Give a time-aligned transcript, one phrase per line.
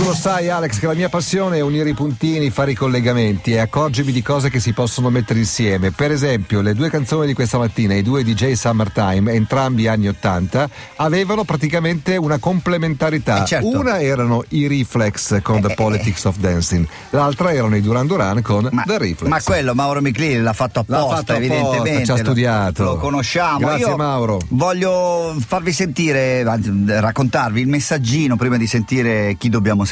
[0.00, 3.52] Tu lo sai Alex che la mia passione è unire i puntini, fare i collegamenti
[3.52, 5.90] e accorgermi di cose che si possono mettere insieme.
[5.90, 10.70] Per esempio, le due canzoni di questa mattina, i due DJ Summertime, entrambi anni 80,
[10.96, 13.42] avevano praticamente una complementarità.
[13.42, 13.68] Eh, certo.
[13.68, 18.70] Una erano i Reflex con The Politics of Dancing, l'altra erano i Duran Duran con
[18.72, 19.28] Ma, The Reflex.
[19.28, 22.04] ma quello Mauro Miclini l'ha fatto L'ha apposta, fatto apposta, evidentemente.
[22.06, 22.84] ci ha Lo- studiato.
[22.84, 23.58] Lo, conosciamo.
[23.58, 24.40] Grazie, Io Mauro.
[24.48, 29.88] Voglio farvi sentire, raccontarvi il messaggino prima di sentire chi dobbiamo sentire.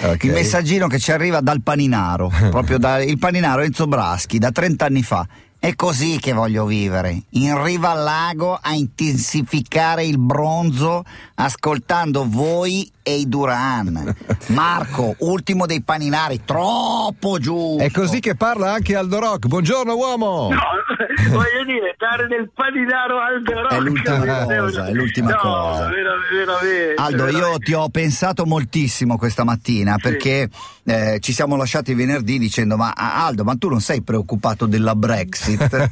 [0.00, 0.24] Ok.
[0.24, 5.02] Il messaggino che ci arriva dal paninaro, proprio dal paninaro Enzo Braschi, da 30 anni
[5.02, 5.26] fa.
[5.58, 12.90] È così che voglio vivere, in riva al lago a intensificare il bronzo ascoltando voi
[13.10, 14.14] e i Duran.
[14.48, 17.76] Marco, ultimo dei paninari, troppo giù.
[17.78, 19.46] È così che parla anche Aldo Rock.
[19.46, 20.48] Buongiorno uomo!
[20.50, 20.60] No,
[21.30, 23.74] voglio dire, dare del paninaro al Rock.
[23.74, 25.88] È l'ultima veramente- cosa, è l'ultima no, cosa.
[25.88, 26.94] vera- veramente.
[26.96, 27.64] Aldo, io veramente.
[27.64, 30.48] ti ho pensato moltissimo questa mattina perché
[30.84, 35.90] eh, ci siamo lasciati venerdì dicendo ma Aldo, ma tu non sei preoccupato della Brexit?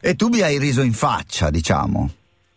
[0.00, 2.10] e tu mi hai riso in faccia, diciamo.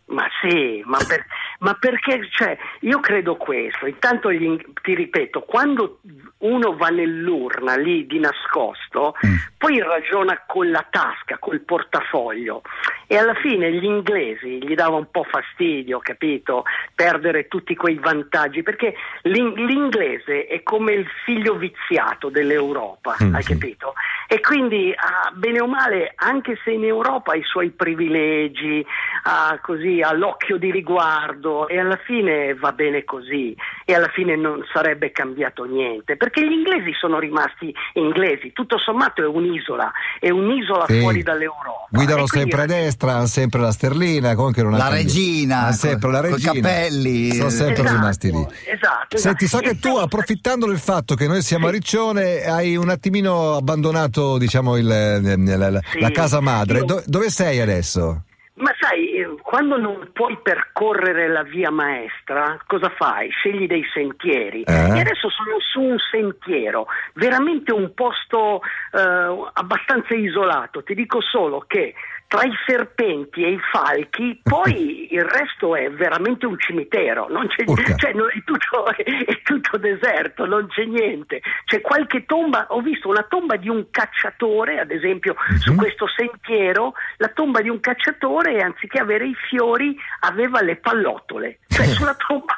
[0.08, 1.26] Ma sì, ma, per-
[1.62, 3.86] ma perché, cioè, io credo questo.
[3.86, 6.00] Intanto gli ti ripeto, quando
[6.40, 9.36] uno va nell'urna lì di nascosto, Mm.
[9.58, 12.62] poi ragiona con la tasca, col portafoglio.
[13.08, 16.64] E alla fine gli inglesi gli dava un po' fastidio, capito?
[16.96, 23.36] Perdere tutti quei vantaggi, perché l'in- l'inglese è come il figlio viziato dell'Europa, Mm.
[23.36, 23.94] hai capito?
[24.28, 28.84] E quindi, ah, bene o male, anche se in Europa ha i suoi privilegi,
[29.24, 33.56] ha così, ha l'occhio di riguardo e alla fine va bene così
[33.86, 39.22] e alla fine non sarebbe cambiato niente, perché gli inglesi sono rimasti inglesi, tutto sommato
[39.22, 41.00] è un'isola, è un'isola Sì.
[41.00, 41.88] fuori dall'Europa.
[41.90, 45.04] Guidano sempre a destra, hanno sempre la sterlina, comunque non La cambiato.
[45.04, 46.52] regina, Ha sempre la regina.
[46.54, 47.32] capelli.
[47.34, 48.48] Sono sempre Esatto, rimasti lì.
[48.72, 49.74] Esatto, Senti, so esatto.
[49.74, 54.78] che tu, approfittando del fatto che noi siamo a Riccione, hai un attimino abbandonato, diciamo,
[54.78, 56.00] il- la, la- la- Sì.
[56.00, 56.80] la casa madre.
[56.80, 58.24] Io- Do- dove sei adesso?
[58.54, 63.30] Ma sai, eh, quando non puoi percorrere la via maestra, cosa fai?
[63.30, 64.64] Scegli dei sentieri.
[64.64, 64.72] Eh?
[64.72, 70.84] E adesso sono su un sentiero, veramente un posto eh, abbastanza isolato.
[70.84, 71.94] Ti dico solo che
[72.32, 77.28] tra i serpenti e i falchi, poi il resto è veramente un cimitero.
[77.30, 77.94] Non c'è, Urca.
[78.00, 81.42] cioè, no, è, tutto, è tutto deserto, non c'è niente.
[81.66, 85.78] C'è qualche tomba, ho visto una tomba di un cacciatore, ad esempio, su Mhm.
[85.78, 91.60] questo sentiero, la tomba di un cacciatore, anziché avere i fiori, aveva le pallottole.
[91.68, 92.56] Cioè, sulla tomba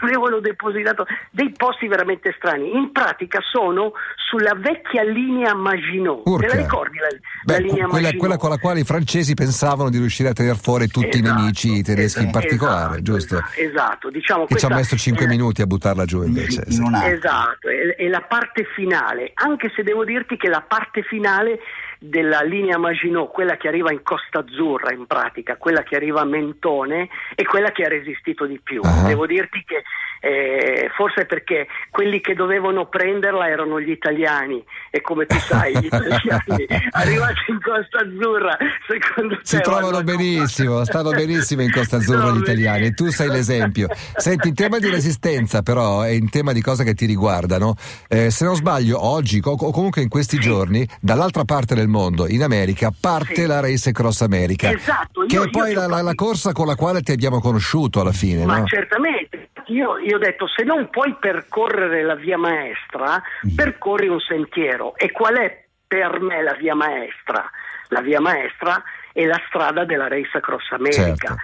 [0.00, 2.74] avevano depositato dei posti veramente strani.
[2.74, 3.92] In pratica sono
[4.28, 6.22] sulla vecchia linea Maginot.
[6.24, 6.46] Te Urca.
[6.48, 7.06] la ricordi la,
[7.44, 8.16] Beh, la linea quella, Maginot?
[8.16, 11.32] quella con la quale i francesi pensavano di riuscire a tenere fuori tutti Esatto, i
[11.42, 13.42] nemici, i tedeschi in esatto, particolare, esatto, giusto?
[13.56, 16.64] Esatto, diciamo Che ci ha messo 5 è- minuti a buttarla giù invece.
[16.68, 16.94] In.
[16.94, 21.58] Esatto, è, è la parte finale, anche se devo dirti che la parte finale
[21.98, 26.24] della linea Maginot, quella che arriva in Costa Azzurra in pratica, quella che arriva a
[26.24, 28.80] Mentone, è quella che ha resistito di più.
[28.82, 29.06] Ah.
[29.06, 29.82] Devo dirti che
[30.20, 35.86] eh, forse perché quelli che dovevano prenderla erano gli italiani e come tu sai gli
[35.86, 38.56] italiani arrivati in Costa Azzurra
[38.88, 42.90] secondo Si te trovano vanno a benissimo, stanno benissimo in Costa Azzurra gli italiani e
[42.92, 43.88] tu sei l'esempio.
[44.16, 47.74] Senti, in tema di resistenza però e in tema di cose che ti riguardano,
[48.08, 51.95] eh, se non sbaglio oggi o comunque in questi giorni, dall'altra parte del mondo,
[52.28, 53.46] in America, parte Sì.
[53.46, 56.74] la Race Cross America, Esatto, io- che è poi la, la- la corsa con la
[56.74, 58.66] quale ti abbiamo conosciuto alla fine, Ma no?
[58.66, 63.54] certamente, io, io ho detto se non puoi percorrere la via maestra, Mm.
[63.54, 64.94] percorri un sentiero.
[64.96, 67.48] E qual è per me la via maestra?
[67.88, 68.82] La via maestra
[69.12, 71.14] è la strada della Race Cross America.
[71.28, 71.36] Certo.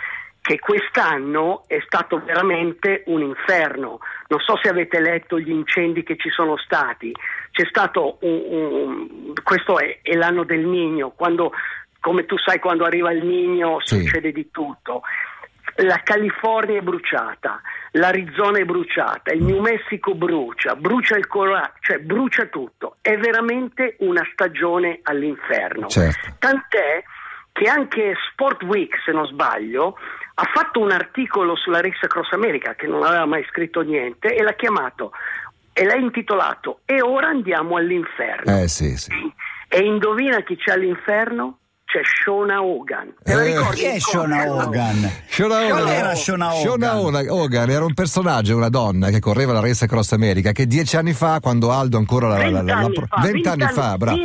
[0.42, 4.00] Che quest'anno è stato veramente un inferno.
[4.26, 7.14] Non so se avete letto gli incendi che ci sono stati.
[7.52, 11.52] C'è stato un, un- questo è, è l'anno del Nigno, quando,
[12.00, 13.98] come tu sai, quando arriva il Nigno Sì.
[14.00, 15.02] succede di tutto.
[15.76, 17.60] La California è bruciata,
[17.92, 22.96] l'Arizona è bruciata, il New Mexico brucia, brucia il Colorado, cioè brucia tutto.
[23.00, 25.86] È veramente una stagione all'inferno.
[25.86, 26.34] Certo.
[26.40, 27.02] Tant'è
[27.52, 29.96] che anche Sport Week, se non sbaglio,
[30.34, 34.42] ha fatto un articolo sulla Race Cross America che non aveva mai scritto niente e
[34.42, 35.12] l'ha chiamato
[35.74, 38.58] e l'ha intitolato E ora andiamo all'inferno.
[38.60, 39.10] Eh sì, sì.
[39.68, 41.58] E indovina chi c'è all'inferno?
[41.84, 43.14] C'è Shona Hogan.
[43.22, 43.46] Te la Eh.
[43.48, 43.76] ricordi?
[43.76, 45.10] Chi è Shona Hogan?
[45.28, 46.62] Shona Qual Hogan, era Shona Hogan?
[46.62, 50.96] Shona Hogan- era un personaggio, una donna che correva la Race Cross America che dieci
[50.96, 54.16] anni fa, quando Aldo ancora la, la, la, la- Vent'anni la- fa, vent'anni fa, bravo.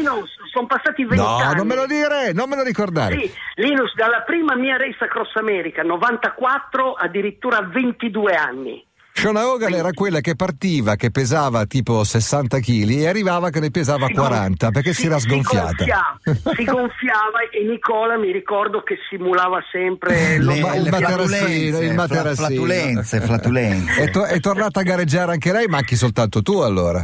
[1.05, 1.55] Passati No, vent'anni.
[1.57, 3.17] non me lo dire, non me lo ricordare.
[3.19, 8.85] Sì, Linus, dalla prima mia Race Cross America, 94, addirittura 22 anni.
[9.17, 13.71] Shona Hogan era quella che partiva, che pesava tipo 60 kg e arrivava che ne
[13.71, 15.69] pesava Si 40 perché si, era sgonfiata.
[15.69, 16.19] Si gonfiava,
[16.55, 21.25] si gonfiava e Nicola mi ricordo che simulava sempre lo Le, ma- il le materassino,
[21.25, 22.35] flatulenze, il materassino.
[22.47, 24.01] flatulenze, flatulenze.
[24.05, 27.03] È, to- è tornata a gareggiare anche lei, manchi soltanto tu allora.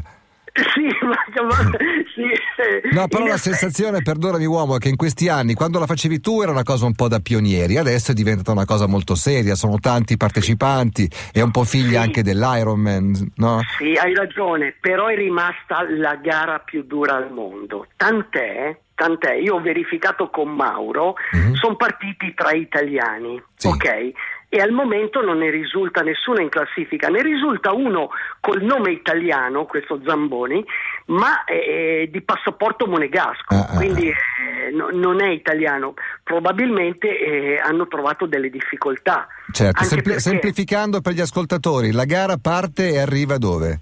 [0.53, 1.17] Sì, ma,
[1.47, 1.71] ma-
[2.13, 2.29] sì,
[2.93, 6.41] No, però la sensazione, perdonami uomo, è che in questi anni, quando la facevi tu,
[6.41, 9.77] era una cosa un po' da pionieri, adesso è diventata una cosa molto seria, sono
[9.79, 12.05] tanti partecipanti, è un po' figlia Sì.
[12.07, 13.59] anche dell'Ironman, no?
[13.77, 17.87] Sì, hai ragione, però è rimasta la gara più dura al mondo.
[17.97, 21.53] Tant'è, tant'è, io ho verificato con Mauro, Mhm.
[21.55, 23.67] sono partiti tra italiani, Sì.
[23.67, 24.11] ok?
[24.55, 28.09] E al momento non ne risulta nessuno in classifica, ne risulta uno
[28.39, 30.63] col nome italiano, questo Zamboni,
[31.07, 35.95] ma è di passaporto monegasco, Ah, ah, quindi eh, no- non è italiano.
[36.23, 39.27] Probabilmente eh, hanno trovato delle difficoltà.
[39.51, 43.79] Certo, sempli- perché- semplificando per gli ascoltatori, la gara parte e arriva dove?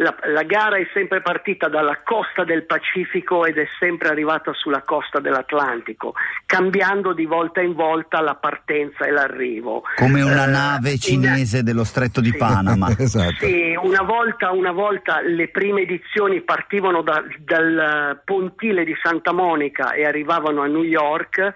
[0.00, 4.82] La, la gara è sempre partita dalla costa del Pacifico ed è sempre arrivata sulla
[4.82, 6.14] costa dell'Atlantico,
[6.46, 9.82] cambiando di volta in volta la partenza e l'arrivo.
[9.96, 12.36] Come una Eh, nave in- cinese dello stretto di Sì.
[12.36, 12.88] Panama.
[12.96, 13.44] esatto.
[13.44, 19.90] Sì, una volta, una volta le prime edizioni partivano da- dal pontile di Santa Monica
[19.94, 21.54] e arrivavano a New York,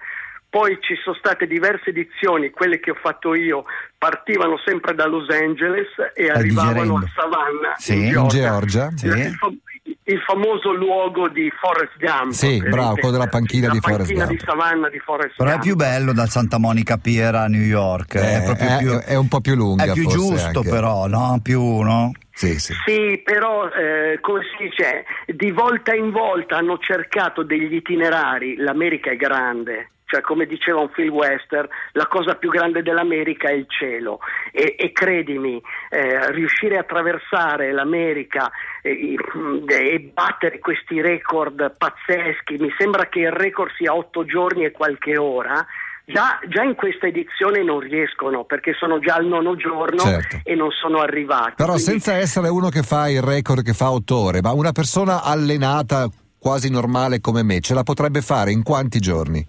[0.53, 3.63] poi ci sono state diverse edizioni, quelle che ho fatto io
[3.97, 7.05] partivano sempre da Los Angeles e Stai arrivavano digerendo.
[7.05, 7.93] a Savannah, Sì.
[7.97, 8.49] in In Georgia.
[8.59, 8.89] Georgia?
[8.95, 9.07] Sì.
[9.07, 9.57] Il, fam-
[10.05, 12.31] il famoso luogo di Forrest Gump.
[12.33, 14.37] Sì, bravo, quello della panchina la di Forrest panchina Gump.
[14.39, 15.63] di Savannah di Forrest Però è Gump.
[15.65, 18.13] più bello dal Santa Monica Pier a New York.
[18.15, 20.69] Eh, è, proprio è- più, è un po' più lunga, È più forse, giusto, anche.
[20.69, 21.39] però, no?
[21.41, 22.11] Più, no?
[22.35, 22.73] Sì, sì.
[22.85, 29.11] Sì, però eh, come si dice, di volta in volta hanno cercato degli itinerari, l'America
[29.11, 33.65] è grande, cioè come diceva un Phil Wester, la cosa più grande dell'America è il
[33.67, 34.19] cielo
[34.51, 38.51] e, e credimi, eh, riuscire a attraversare l'America
[38.83, 39.15] eh,
[39.67, 45.17] e battere questi record pazzeschi, mi sembra che il record sia otto giorni e qualche
[45.17, 45.65] ora.
[46.05, 50.41] Già, già in questa edizione non riescono perché sono già al nono giorno Certo.
[50.43, 51.53] e non sono arrivati.
[51.55, 54.73] Però Quindi- senza essere uno che fa il record che fa otto ore, ma una
[54.73, 56.07] persona allenata
[56.37, 59.47] quasi normale come me, ce la potrebbe fare in quanti giorni?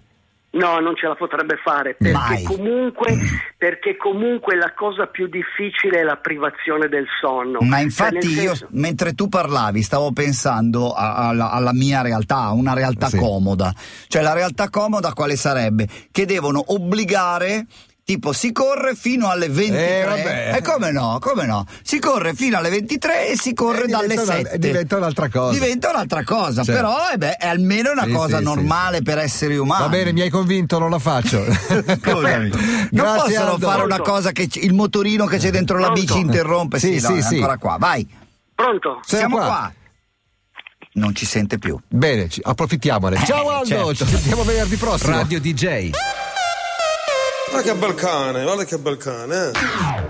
[0.55, 3.17] No, non ce la potrebbe fare perché comunque,
[3.57, 7.59] perché comunque la cosa più difficile è la privazione del sonno.
[7.61, 12.01] Ma Cioè, infatti nel io, senso- mentre tu parlavi, stavo pensando a- alla, alla mia
[12.01, 13.17] realtà, a una realtà Sì.
[13.17, 13.73] comoda.
[14.07, 15.87] Cioè la realtà comoda quale sarebbe?
[16.11, 17.65] Che devono obbligare...
[18.05, 19.99] Tipo, si corre fino alle 23.
[19.99, 20.53] Eh, vabbè.
[20.57, 21.17] E come no?
[21.19, 21.65] Come no?
[21.81, 24.59] Si corre fino alle 23 e si corre Eh, dalle diventa una- 7.
[24.59, 25.51] diventa un'altra cosa.
[25.57, 26.71] Diventa un'altra cosa, Certo.
[26.81, 29.81] però eh beh, è almeno una Sì, cosa sì, sì, normale per esseri umani.
[29.85, 31.43] Va bene, mi hai convinto, non la faccio.
[31.49, 32.49] Scusami.
[32.95, 33.67] Non Grazie, possono Aldo.
[33.67, 36.01] fare una cosa che il motorino che c'è dentro la Pronto?
[36.01, 36.77] bici interrompe.
[36.77, 37.35] Sì, Sì, sì, no, è sì.
[37.37, 37.77] ancora qua.
[37.79, 38.07] Vai,
[38.53, 38.99] Pronto?
[39.03, 39.45] siamo Siamo qua.
[39.47, 39.73] qua.
[40.93, 41.75] Non ci sente più.
[41.87, 43.25] Bene, ci- approfittiamone.
[43.25, 43.95] Ciao Aldo, certo.
[43.95, 45.15] ci sentiamo venerdì prossimo.
[45.15, 45.89] Radio DJ.
[47.55, 49.51] Guarda che bel cane, guarda che bel cane.
[49.51, 50.05] eh.